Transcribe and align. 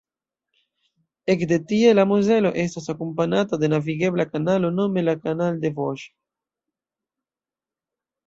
Ekde 1.33 1.57
tie 1.71 1.89
la 1.97 2.05
Mozelo 2.11 2.51
estas 2.63 2.87
akompanata 2.93 3.59
de 3.63 3.69
navigebla 3.73 4.27
kanalo, 4.31 4.71
nome 4.79 5.03
la 5.05 5.15
Canal 5.27 5.59
des 5.65 5.75
Vosges. 5.81 6.11